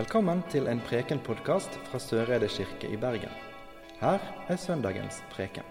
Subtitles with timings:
[0.00, 3.32] Velkommen til en Preken-podkast fra Søreide kirke i Bergen.
[4.00, 5.66] Her er søndagens preken.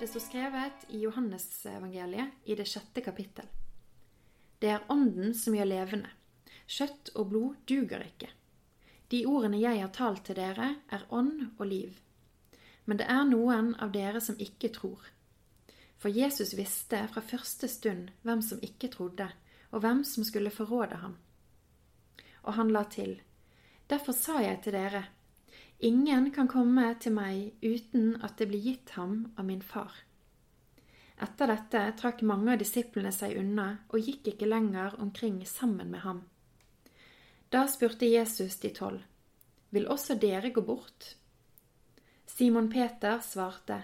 [0.00, 3.44] Det står skrevet i Johannesevangeliet i det sjette kapittel.
[4.62, 6.14] Det er Ånden som gjør levende.
[6.64, 8.32] Kjøtt og blod duger ikke.
[9.12, 12.00] De ordene jeg har talt til dere, er ånd og liv.
[12.86, 15.12] Men det er noen av dere som ikke tror.
[16.02, 19.28] For Jesus visste fra første stund hvem som ikke trodde,
[19.72, 21.16] og hvem som skulle forråde ham.
[22.44, 23.20] Og han la til,
[23.90, 25.02] Derfor sa jeg til dere,
[25.84, 29.92] ingen kan komme til meg uten at det blir gitt ham av min far.
[31.20, 36.06] Etter dette trakk mange av disiplene seg unna og gikk ikke lenger omkring sammen med
[36.06, 36.22] ham.
[37.52, 39.02] Da spurte Jesus de tolv,
[39.70, 41.16] Vil også dere gå bort?
[42.26, 43.82] Simon Peter svarte,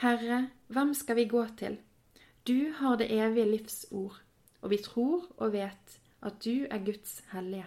[0.00, 1.76] Herre, hvem skal vi gå til?
[2.48, 4.21] Du har det evige livs ord,
[4.62, 7.66] og vi tror og vet at du er Guds hellige.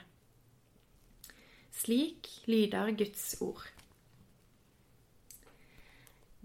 [1.76, 3.66] Slik lyder Guds ord.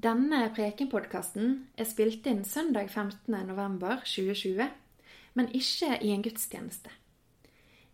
[0.01, 4.71] Denne prekenpodkasten er spilt inn søndag 15.11.2020,
[5.37, 6.91] men ikke i en gudstjeneste.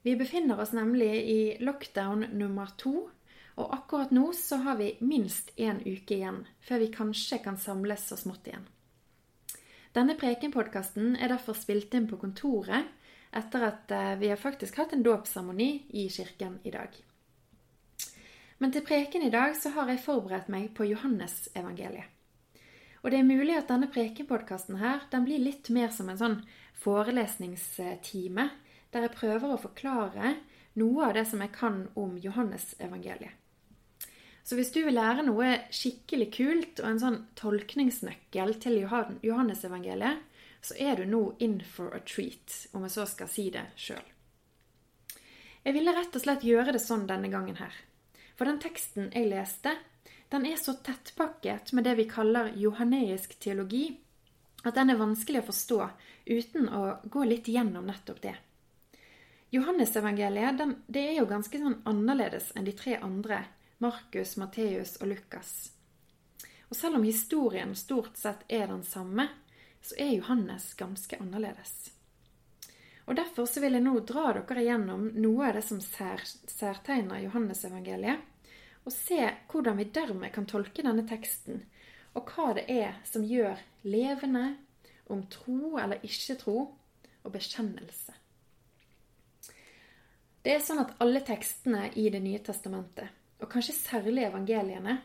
[0.06, 3.08] Vi befinner oss nemlig i lockdown nummer to
[3.56, 8.04] og akkurat nå så har vi minst én uke igjen før vi kanskje kan samles
[8.10, 8.66] så smått igjen.
[9.97, 12.91] Denne prekenpodkasten er derfor spilt inn på kontoret
[13.36, 16.92] etter at eh, vi har faktisk hatt en dåpsseremoni i kirken i dag.
[18.58, 22.12] Men til preken i dag så har jeg forberedt meg på Johannes-evangeliet.
[23.05, 26.39] Og det er mulig at denne prekenpodkasten her den blir litt mer som en sånn
[26.83, 28.48] forelesningstime,
[28.92, 30.36] der jeg prøver å forklare
[30.80, 33.45] noe av det som jeg kan om Johannesevangeliet.
[34.47, 38.77] Så hvis du vil lære noe skikkelig kult og en sånn tolkningsnøkkel til
[39.27, 40.20] Johannesevangeliet,
[40.62, 44.06] så er du nå in for a treat, om jeg så skal si det sjøl.
[45.67, 47.74] Jeg ville rett og slett gjøre det sånn denne gangen her.
[48.39, 49.74] For den teksten jeg leste,
[50.30, 53.89] den er så tettpakket med det vi kaller johaneisk teologi,
[54.63, 55.80] at den er vanskelig å forstå
[56.27, 58.36] uten å gå litt gjennom nettopp det.
[59.55, 63.45] Johannesevangeliet det er jo ganske sånn annerledes enn de tre andre
[63.79, 65.73] Markus, Matteus og Lukas.
[66.69, 69.29] Og selv om historien stort sett er den samme,
[69.83, 71.91] så er Johannes ganske annerledes.
[73.05, 77.20] Og Derfor så vil jeg nå dra dere igjennom noe av det som sær, særtegner
[77.23, 78.25] Johannesevangeliet,
[78.87, 79.20] og se
[79.51, 81.61] hvordan vi dermed kan tolke denne teksten,
[82.17, 84.55] og hva det er som gjør levende
[85.13, 88.14] om tro eller ikke tro og bekjennelse.
[90.43, 95.01] Det er sånn at alle tekstene i Det nye testamentet og kanskje særlig evangeliene,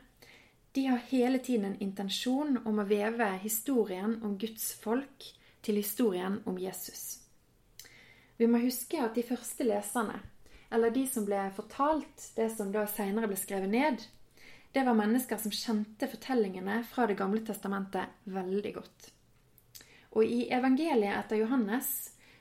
[0.75, 5.25] de har hele tiden en intensjon om å veve historien om Guds folk
[5.62, 7.20] til historien om Jesus.
[8.40, 10.22] Vi må huske at de første leserne,
[10.72, 14.00] eller de som ble fortalt det som da senere ble skrevet ned,
[14.72, 19.09] det var mennesker som kjente fortellingene fra Det gamle testamentet veldig godt.
[20.16, 21.90] Og i evangeliet etter Johannes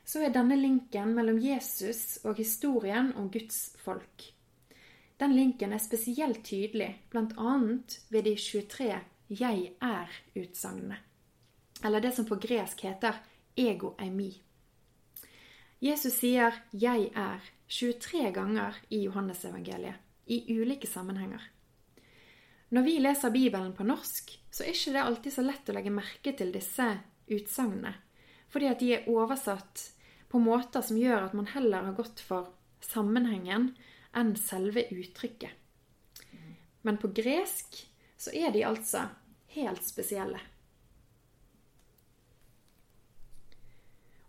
[0.06, 4.30] så er denne linken mellom Jesus og historien om Guds folk.
[5.20, 7.56] Den linken er spesielt tydelig, bl.a.
[8.08, 8.94] ved de 23
[9.30, 10.96] jeg er-utsagnene.
[11.84, 13.20] Eller det som på gresk heter
[13.56, 14.32] ego eimi.
[15.80, 19.94] Jesus sier 'jeg er' 23 ganger i Johannesevangeliet,
[20.26, 21.40] i ulike sammenhenger.
[22.70, 25.90] Når vi leser Bibelen på norsk, så er ikke det alltid så lett å legge
[25.90, 27.00] merke til disse
[27.30, 27.94] utsagnene,
[28.48, 29.92] fordi at de er oversatt
[30.28, 33.74] på måter som gjør at man heller har gått for sammenhengen
[34.16, 35.50] enn selve uttrykket.
[36.82, 37.82] Men på gresk
[38.20, 39.06] så er de altså
[39.54, 40.40] helt spesielle.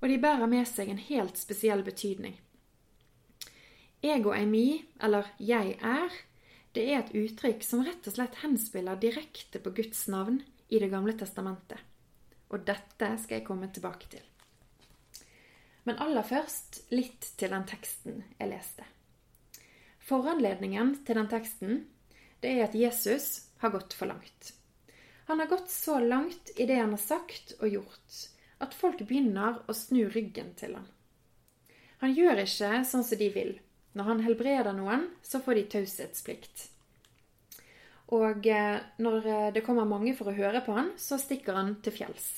[0.02, 2.40] Og de bærer med seg en helt spesiell betydning.
[4.02, 6.16] Ego eimi, eller jeg er,
[6.74, 10.42] det er et uttrykk som rett og slett henspiller direkte på Guds navn
[10.72, 11.78] i Det gamle testamentet.
[12.50, 14.24] Og dette skal jeg komme tilbake til.
[15.84, 18.88] Men aller først litt til den teksten jeg leste.
[20.12, 21.86] Foranledningen til den teksten
[22.44, 24.54] det er at Jesus har gått for langt.
[25.30, 28.18] Han har gått så langt i det han har sagt og gjort,
[28.60, 30.90] at folk begynner å snu ryggen til han.
[32.02, 33.56] Han gjør ikke sånn som de vil.
[33.96, 36.68] Når han helbreder noen, så får de taushetsplikt.
[38.16, 41.78] Og eh, når eh, det kommer mange for å høre på han, så stikker han
[41.84, 42.30] til fjells.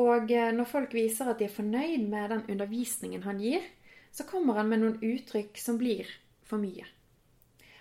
[0.00, 3.62] Og eh, når folk viser at de er fornøyd med den undervisningen han gir,
[4.12, 6.08] så kommer han med noen uttrykk som blir
[6.46, 6.86] for mye.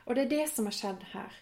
[0.05, 1.33] Og det er det som har skjedd her.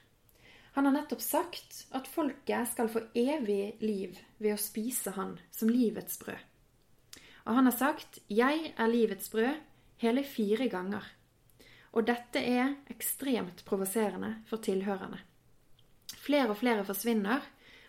[0.78, 5.72] Han har nettopp sagt at folket skal få evig liv ved å spise han som
[5.72, 6.40] livets brød.
[7.48, 9.64] Og han har sagt 'Jeg er livets brød'
[9.98, 11.04] hele fire ganger.
[11.94, 15.20] Og dette er ekstremt provoserende for tilhørerne.
[16.18, 17.42] Flere og flere forsvinner,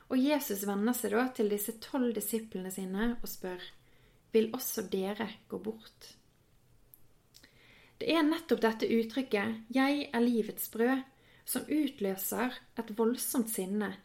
[0.09, 3.61] og Jesus vender seg da til disse tolv disiplene sine og spør
[4.33, 6.15] vil også dere gå bort?
[7.99, 11.05] Det er nettopp dette uttrykket 'jeg er livets brød'
[11.45, 13.97] som utløser et voldsomt sinne,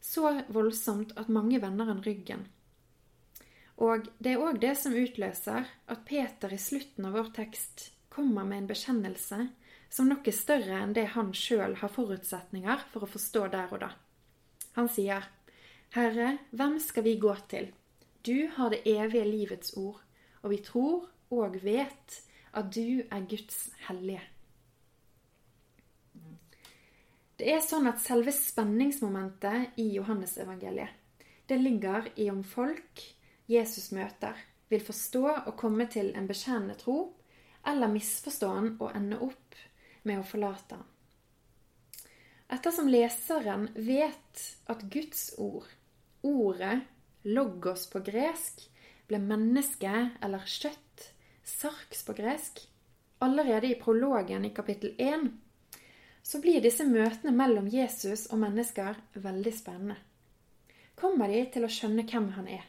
[0.00, 2.46] så voldsomt at mange vender en ryggen.
[3.76, 8.44] Og det er òg det som utløser at Peter i slutten av vår tekst kommer
[8.44, 9.40] med en bekjennelse
[9.90, 13.80] som nok er større enn det han sjøl har forutsetninger for å forstå der og
[13.82, 13.90] da.
[14.78, 15.26] Han sier,
[15.94, 17.68] Herre, hvem skal vi gå til?
[18.26, 20.00] Du har det evige livets ord,
[20.42, 22.22] og vi tror og vet
[22.56, 24.22] at du er Guds hellige.
[27.34, 30.92] Det er sånn at selve spenningsmomentet i Johannesevangeliet,
[31.50, 33.02] det ligger i om folk
[33.50, 34.38] Jesus møter,
[34.70, 37.12] vil forstå og komme til en bekjennende tro,
[37.66, 39.58] eller misforstå han og ende opp
[40.08, 40.86] med å forlate han.
[42.54, 45.66] Ettersom leseren vet at Guds ord,
[46.22, 46.84] ordet,
[47.24, 48.62] logos på gresk,
[49.08, 49.92] ble menneske
[50.24, 50.83] eller kjøtt,
[51.44, 52.60] sarks på gresk,
[53.18, 55.28] allerede i prologen i kapittel 1,
[56.22, 59.96] så blir disse møtene mellom Jesus og mennesker veldig spennende.
[60.96, 62.64] Kommer de til å skjønne hvem han er?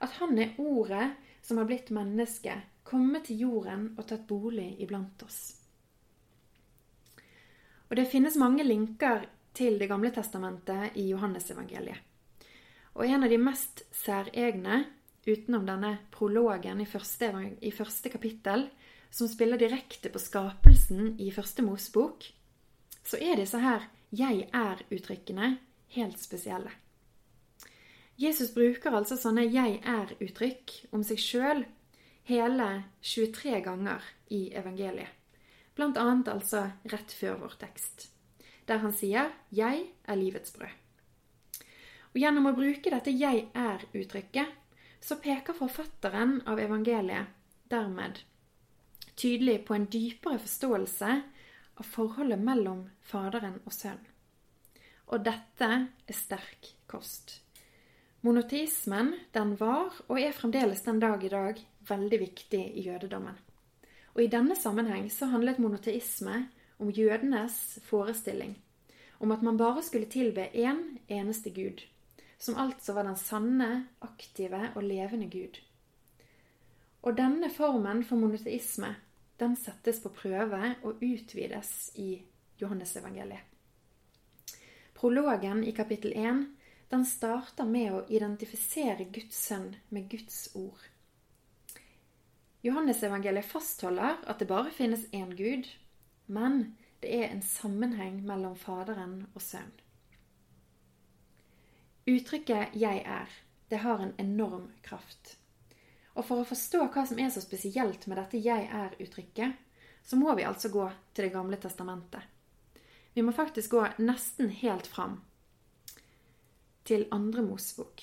[0.00, 1.10] At han er ordet
[1.42, 2.54] som har blitt menneske,
[2.84, 5.40] kommet til jorden og tatt bolig iblant oss.
[7.90, 11.98] Og Det finnes mange linker til Det gamle testamentet i Johannesevangeliet.
[12.94, 14.84] Og en av de mest særegne,
[15.26, 17.30] utenom denne prologen i første,
[17.60, 18.68] i første kapittel,
[19.10, 22.24] som spiller direkte på skapelsen i første Mosebok,
[23.04, 25.58] så er disse her 'jeg er'-uttrykkene
[25.96, 26.70] helt spesielle.
[28.18, 31.64] Jesus bruker altså sånne 'jeg er'-uttrykk om seg sjøl
[32.24, 35.08] hele 23 ganger i evangeliet.
[35.74, 38.10] Blant annet altså rett før vår tekst,
[38.68, 40.76] der han sier 'Jeg er livets brød'.
[42.12, 44.46] Og Gjennom å bruke dette 'jeg er'-uttrykket,
[45.00, 47.32] så peker forfatteren av evangeliet
[47.70, 48.20] dermed
[49.20, 51.10] tydelig på en dypere forståelse
[51.80, 54.06] av forholdet mellom Faderen og Sønnen.
[55.10, 57.40] Og dette er sterk kost.
[58.22, 63.34] Monoteismen den var, og er fremdeles den dag i dag, veldig viktig i jødedommen.
[64.14, 66.44] Og I denne sammenheng så handlet monoteisme
[66.78, 68.54] om jødenes forestilling
[69.20, 71.82] om at man bare skulle tilbe én en eneste gud,
[72.40, 73.70] som altså var den sanne,
[74.00, 75.60] aktive og levende Gud.
[77.04, 78.94] Og denne formen for monoteisme
[79.40, 82.22] den settes på prøve og utvides i
[82.60, 83.44] Johannesevangeliet.
[84.96, 86.42] Prologen i kapittel 1
[86.90, 90.80] den starter med å identifisere Guds sønn med Guds ord.
[92.66, 95.70] Johannesevangeliet fastholder at det bare finnes én Gud,
[96.26, 99.89] men det er en sammenheng mellom Faderen og Sønnen.
[102.10, 103.36] Uttrykket 'jeg er'
[103.68, 105.36] det har en enorm kraft.
[106.16, 109.52] Og For å forstå hva som er så spesielt med dette 'jeg er'-uttrykket,
[110.02, 112.22] så må vi altså gå til Det gamle testamentet.
[113.14, 115.20] Vi må faktisk gå nesten helt fram
[116.84, 118.00] til andre Mosebok.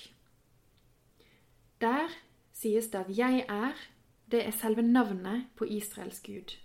[1.80, 2.08] Der
[2.52, 3.88] sies det at 'jeg er'
[4.30, 6.56] det er selve navnet på Israels Gud.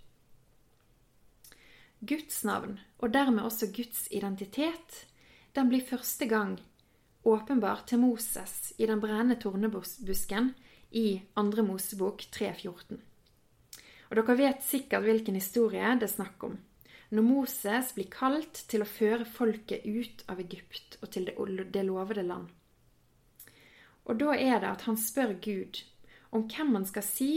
[2.06, 5.06] Guds navn, og dermed også Guds identitet,
[5.54, 6.60] den blir første gang
[7.24, 10.52] åpenbar til Moses i den brennende tornebusken
[10.94, 11.08] i
[11.40, 13.00] andre Mosebok 3.14.
[14.10, 16.58] Og dere vet sikkert hvilken historie det er snakk om
[17.14, 22.24] når Moses blir kalt til å føre folket ut av Egypt og til det lovede
[22.26, 22.48] land.
[24.04, 25.84] Og da er det at han spør Gud
[26.34, 27.30] om hvem han skal si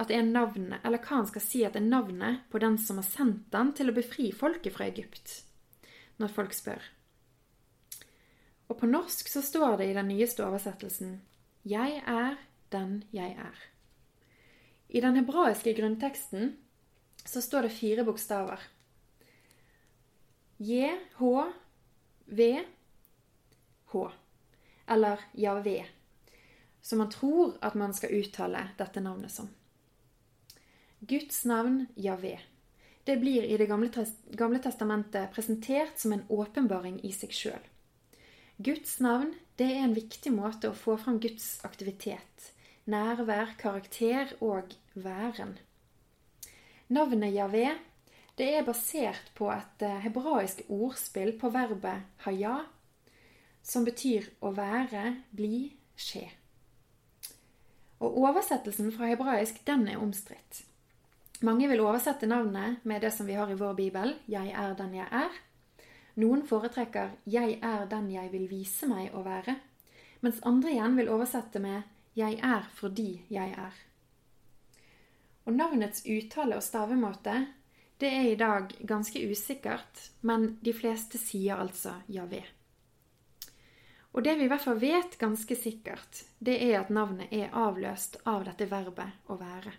[0.00, 3.06] at er navnet, eller hva han skal si at er navnet på den som har
[3.06, 5.42] sendt den til å befri folket fra Egypt,
[6.16, 6.80] når folk spør.
[8.72, 11.18] Og på norsk så står det i den nyeste oversettelsen
[11.68, 12.38] Jeg er
[12.72, 13.58] den jeg er.
[14.88, 16.54] I den hebraiske grunnteksten
[17.24, 18.60] så står det fire bokstaver.
[20.56, 21.52] J-H-V-H,
[24.96, 25.84] eller Javé,
[26.80, 29.48] som man tror at man skal uttale dette navnet som.
[31.00, 32.38] Guds navn Javé.
[33.04, 37.71] Det blir i Det gamle, testamentet presentert som en åpenbaring i seg sjøl.
[38.58, 42.52] Guds navn det er en viktig måte å få fram Guds aktivitet,
[42.84, 45.56] nærvær, karakter og væren.
[46.92, 47.70] Navnet Javé
[48.36, 52.62] det er basert på et eh, hebraisk ordspill på verbet haya,
[53.62, 56.24] som betyr å være, bli, skje.
[58.02, 60.64] Og oversettelsen fra hebraisk, den er omstridt.
[61.44, 64.94] Mange vil oversette navnet med det som vi har i vår bibel, 'Jeg er den
[64.94, 65.38] jeg er'.
[66.14, 69.56] Noen foretrekker 'Jeg er den jeg vil vise meg å være',
[70.20, 71.82] mens andre igjen vil oversette med
[72.14, 73.78] 'Jeg er fordi jeg er'.
[75.46, 77.46] Og navnets uttale og stavemåte
[77.98, 82.42] det er i dag ganske usikkert, men de fleste sier altså Javé.
[84.12, 88.18] Og det vi i hvert fall vet ganske sikkert, det er at navnet er avløst
[88.26, 89.72] av dette verbet å være.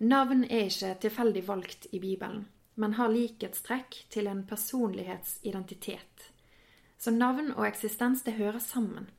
[0.00, 2.44] Navn er ikke tilfeldig valgt i Bibelen,
[2.80, 6.30] men har likhetstrekk til en personlighetsidentitet.
[7.00, 9.10] Så navn og eksistens, det hører sammen.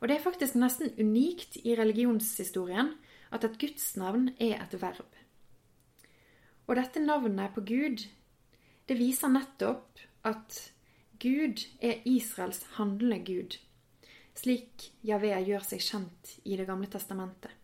[0.00, 2.94] Og det er faktisk nesten unikt i religionshistorien
[3.30, 5.18] at et gudsnavn er et verb.
[6.66, 8.06] Og dette navnet på Gud,
[8.88, 10.60] det viser nettopp at
[11.20, 13.58] Gud er Israels handlende Gud,
[14.34, 17.59] slik Javé gjør seg kjent i Det gamle testamentet.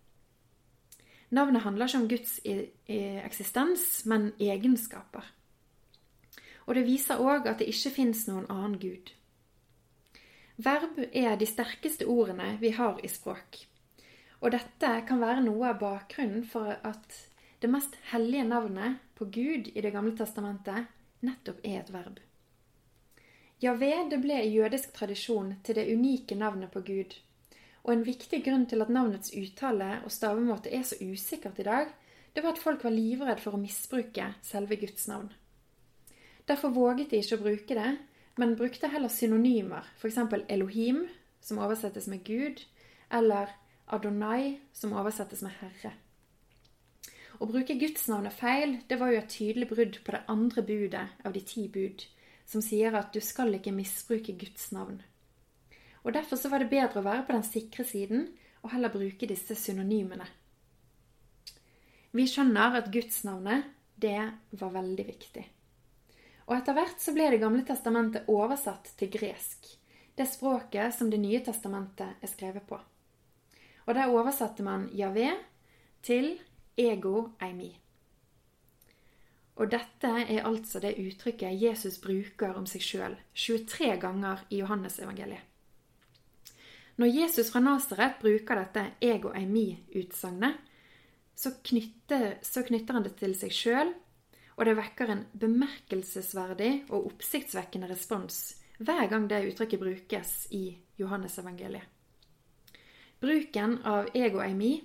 [1.37, 5.27] Navnet handler ikke om Guds eksistens, men egenskaper.
[6.67, 9.13] Og det viser òg at det ikke fins noen annen Gud.
[10.57, 13.67] Verb er de sterkeste ordene vi har i språk.
[14.41, 17.19] Og dette kan være noe av bakgrunnen for at
[17.61, 20.89] det mest hellige navnet på Gud i Det gamle testamentet
[21.25, 22.19] nettopp er et verb.
[23.61, 27.15] Javé det ble i jødisk tradisjon til det unike navnet på Gud.
[27.87, 31.93] Og en viktig grunn til at navnets uttale og stavemåte er så usikkert i dag,
[32.35, 35.31] det var at folk var livredd for å misbruke selve Guds navn.
[36.51, 37.93] Derfor våget de ikke å bruke det,
[38.37, 40.19] men brukte heller synonymer, f.eks.
[40.53, 41.07] Elohim,
[41.41, 42.61] som oversettes med Gud,
[43.11, 43.55] eller
[43.87, 45.95] Adonai, som oversettes med Herre.
[47.39, 51.35] Å bruke gudsnavnet feil, det var jo et tydelig brudd på det andre budet av
[51.35, 52.03] de ti bud,
[52.49, 55.01] som sier at du skal ikke misbruke Guds navn.
[56.07, 58.29] Og Derfor så var det bedre å være på den sikre siden
[58.63, 60.27] og heller bruke disse synonymene.
[62.15, 64.21] Vi skjønner at gudsnavnet, det
[64.61, 65.43] var veldig viktig.
[66.47, 69.67] Og etter hvert så ble Det gamle testamentet oversatt til gresk,
[70.15, 72.79] det språket som Det nye testamentet er skrevet på.
[73.87, 75.35] Og der oversatte man Javé
[76.03, 76.39] til
[76.77, 77.73] ego eimi.
[79.57, 85.56] Og dette er altså det uttrykket Jesus bruker om seg sjøl 23 ganger i Johannesevangeliet.
[86.97, 90.57] Når Jesus fra Nasaret bruker dette 'eg og ei mi'-utsagnet,
[91.37, 91.51] så,
[92.43, 93.93] så, knytter han det til seg sjøl,
[94.57, 101.85] og det vekker en bemerkelsesverdig og oppsiktsvekkende respons hver gang det uttrykket brukes i Johannesevangeliet.
[103.21, 104.85] Bruken av 'eg og ei mi'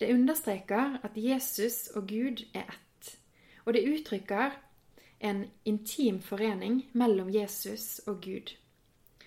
[0.00, 2.82] det understreker at Jesus og Gud er ett
[3.64, 4.50] og det uttrykker
[5.20, 8.54] en intim forening mellom Jesus og Gud,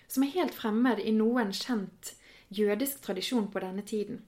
[0.07, 2.15] som er helt fremmed i noen kjent
[2.49, 4.21] jødisk tradisjon på denne tiden.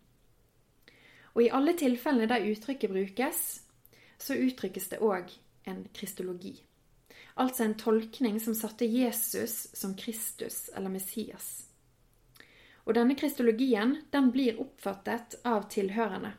[1.36, 3.44] Og i alle tilfellene der uttrykket brukes,
[4.18, 5.30] så uttrykkes det òg
[5.70, 6.56] en kristologi.
[7.38, 11.68] Altså en tolkning som satte Jesus som Kristus eller Messias.
[12.86, 16.34] Og denne kristologien den blir oppfattet av tilhørende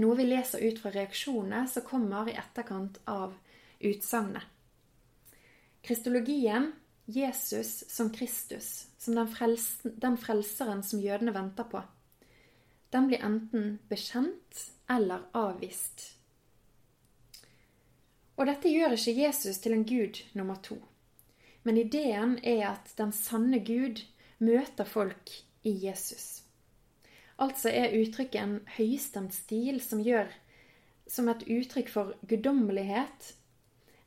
[0.00, 3.34] noe vi leser ut fra reaksjonene som kommer i etterkant av
[3.80, 4.44] utsagnet.
[5.82, 6.70] Kristologien,
[7.10, 11.82] Jesus som Kristus, som den, frels den frelseren som jødene venter på,
[12.90, 16.08] den blir enten bekjent eller avvist.
[18.40, 20.78] Og dette gjør ikke Jesus til en gud nummer to.
[21.62, 24.00] Men ideen er at den sanne Gud
[24.38, 26.40] møter folk i Jesus.
[27.40, 30.32] Altså er uttrykket en høystemt stil som gjør
[31.10, 33.32] som et uttrykk for guddommelighet,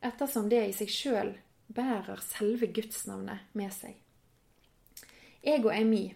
[0.04, 1.34] ettersom det i seg sjøl
[1.74, 3.96] bærer selve gudsnavnet med seg.
[5.44, 6.14] Ego eimi,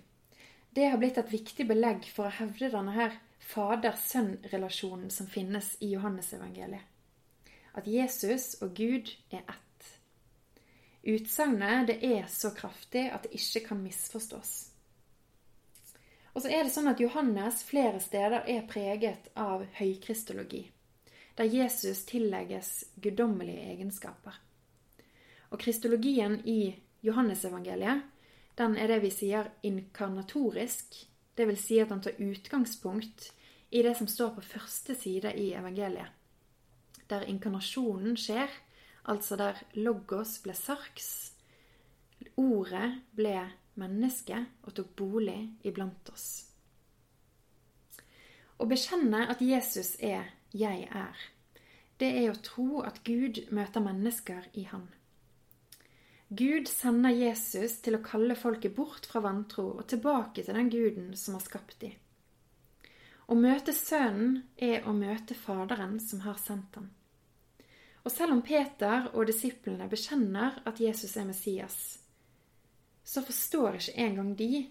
[0.75, 5.93] det har blitt et viktig belegg for å hevde denne her fader-sønn-relasjonen som finnes i
[5.95, 6.85] Johannesevangeliet.
[7.75, 9.91] At Jesus og Gud er ett.
[11.09, 14.57] Utsagnet det er så kraftig at det ikke kan misforstås.
[16.35, 20.69] Og så er det sånn at Johannes flere steder er preget av høykristologi,
[21.38, 24.37] der Jesus tillegges guddommelige egenskaper.
[25.50, 28.02] Og kristologien i Johannesevangeliet,
[28.59, 30.97] den er det vi sier inkarnatorisk.
[31.37, 33.31] Det vil si at han tar utgangspunkt
[33.71, 36.11] i det som står på første side i evangeliet.
[37.09, 38.50] Der inkarnasjonen skjer,
[39.09, 41.33] altså der logos ble sarks,
[42.37, 43.38] ordet ble
[43.78, 46.28] menneske og tok bolig iblant oss.
[48.59, 51.25] Å bekjenne at Jesus er 'jeg er',
[52.00, 54.88] det er å tro at Gud møter mennesker i Han.
[56.29, 61.15] Gud sender Jesus til å kalle folket bort fra vantro og tilbake til den guden
[61.17, 61.95] som har skapt dem.
[63.29, 66.91] Å møte Sønnen er å møte Faderen som har sendt ham.
[68.05, 71.79] Og selv om Peter og disiplene bekjenner at Jesus er Messias,
[73.05, 74.67] så forstår ikke engang de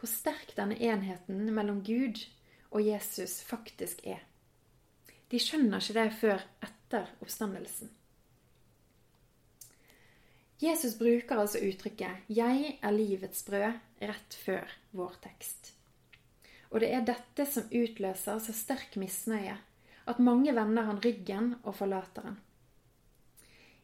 [0.00, 2.22] hvor sterk denne enheten mellom Gud
[2.70, 4.24] og Jesus faktisk er.
[5.28, 7.92] De skjønner ikke det før etter oppstandelsen.
[10.64, 15.72] Jesus bruker altså uttrykket 'Jeg er livets brød' rett før vår tekst.
[16.70, 19.58] Og det er dette som utløser så sterk misnøye
[20.06, 22.38] at mange vender han ryggen og forlater han.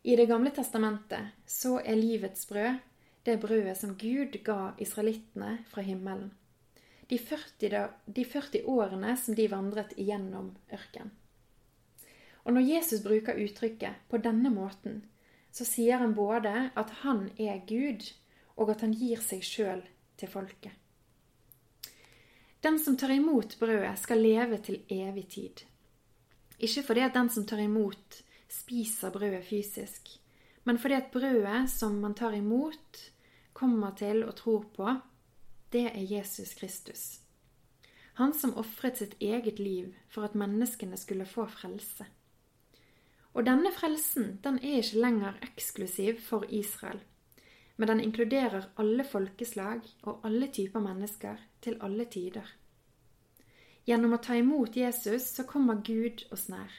[0.05, 2.81] I Det gamle testamentet så er livets brød
[3.25, 6.31] det brødet som Gud ga israelittene fra himmelen.
[7.11, 11.11] De 40, da, de 40 årene som de vandret igjennom ørken.
[12.45, 15.03] Og når Jesus bruker uttrykket på denne måten,
[15.53, 18.07] så sier han både at han er Gud,
[18.57, 19.83] og at han gir seg sjøl
[20.21, 20.73] til folket.
[22.61, 25.63] Den som tar imot brødet, skal leve til evig tid.
[26.61, 30.11] Ikke fordi at den som tar imot, spiser brødet fysisk,
[30.69, 33.01] men fordi at brødet som man tar imot,
[33.53, 34.93] kommer til og tror på,
[35.73, 37.21] det er Jesus Kristus.
[38.21, 42.05] Han som ofret sitt eget liv for at menneskene skulle få frelse.
[43.35, 46.99] Og denne frelsen den er ikke lenger eksklusiv for Israel,
[47.77, 52.47] men den inkluderer alle folkeslag og alle typer mennesker til alle tider.
[53.87, 56.71] Gjennom å ta imot Jesus så kommer Gud oss nær.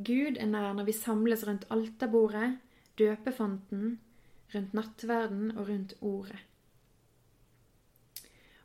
[0.00, 2.56] Gud er nær når vi samles rundt alterbordet,
[2.98, 3.98] døpefonten,
[4.54, 6.40] rundt nattverden og rundt ordet.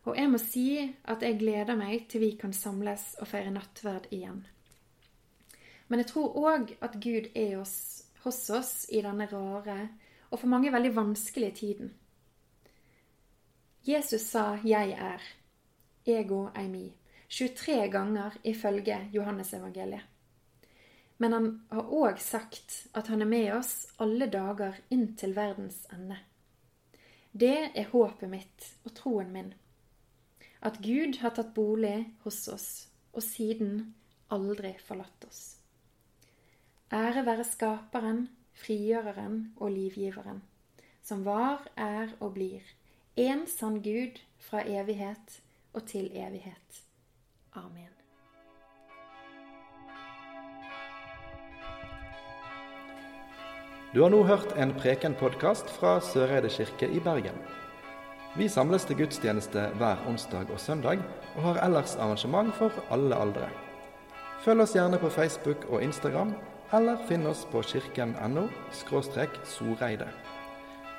[0.05, 0.67] Og jeg må si
[1.09, 4.43] at jeg gleder meg til vi kan samles og feire nattverd igjen.
[5.87, 9.89] Men jeg tror òg at Gud er hos, hos oss i denne rare
[10.31, 11.93] og for mange veldig vanskelige tiden.
[13.87, 15.35] Jesus sa 'Jeg er',
[16.05, 16.93] ego eimi,
[17.29, 20.01] 23 ganger ifølge Johannesevangeliet.
[21.17, 25.87] Men han har òg sagt at han er med oss alle dager inn til verdens
[25.93, 26.17] ende.
[27.31, 29.53] Det er håpet mitt og troen min.
[30.61, 33.95] At Gud har tatt bolig hos oss, og siden
[34.31, 35.64] aldri forlatt oss.
[36.95, 40.37] Ære være Skaperen, Frigjøreren og Livgiveren,
[41.03, 42.63] som var, er og blir,
[43.19, 45.41] én sann Gud fra evighet
[45.73, 46.79] og til evighet.
[47.53, 47.91] Amen.
[53.91, 57.43] Du har nå hørt en Preken-podkast fra Søreide kirke i Bergen.
[58.39, 61.03] Vi samles til gudstjeneste hver onsdag og søndag,
[61.35, 63.51] og har ellers arrangement for alle aldre.
[64.47, 66.35] Følg oss gjerne på Facebook og Instagram
[66.73, 68.47] eller finn oss på kirken.no
[69.45, 70.07] soreide.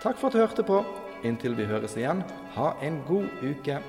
[0.02, 0.84] Takk for at du hørte på.
[1.24, 2.22] Inntil vi høres igjen,
[2.54, 3.80] ha en god uke.